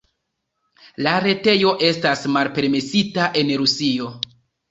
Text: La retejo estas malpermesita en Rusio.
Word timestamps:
La 1.07 1.11
retejo 1.25 1.73
estas 1.89 2.25
malpermesita 2.37 3.27
en 3.43 3.53
Rusio. 3.63 4.09